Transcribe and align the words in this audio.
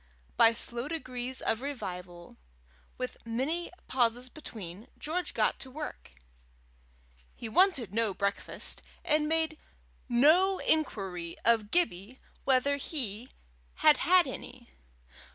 By 0.35 0.51
slow 0.53 0.87
degrees 0.87 1.41
of 1.41 1.61
revival, 1.61 2.37
with 2.97 3.17
many 3.23 3.69
pauses 3.87 4.29
between, 4.29 4.87
George 4.97 5.35
got 5.35 5.59
to 5.59 5.69
work. 5.69 6.13
He 7.35 7.47
wanted 7.47 7.93
no 7.93 8.11
breakfast, 8.15 8.81
and 9.05 9.27
made 9.29 9.59
no 10.09 10.57
inquiry 10.57 11.37
of 11.45 11.69
Gibbie 11.69 12.17
whether 12.45 12.77
he 12.77 13.29
had 13.75 13.97
had 13.97 14.25
any. 14.25 14.71